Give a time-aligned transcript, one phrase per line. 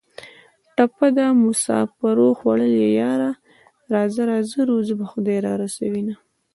[0.75, 3.31] ټپه ده: مسافرو خوړلیه یاره
[3.93, 6.15] راځه راځه روزي به خدای را رسوینه